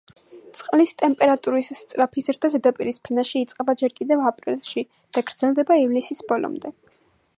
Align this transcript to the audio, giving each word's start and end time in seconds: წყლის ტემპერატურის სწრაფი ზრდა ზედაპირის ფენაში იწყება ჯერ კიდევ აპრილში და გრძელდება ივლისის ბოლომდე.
წყლის 0.59 0.93
ტემპერატურის 1.01 1.69
სწრაფი 1.81 2.23
ზრდა 2.27 2.51
ზედაპირის 2.53 2.99
ფენაში 3.09 3.43
იწყება 3.47 3.77
ჯერ 3.83 3.95
კიდევ 4.01 4.25
აპრილში 4.31 4.85
და 5.19 5.25
გრძელდება 5.29 5.79
ივლისის 5.85 6.25
ბოლომდე. 6.33 6.75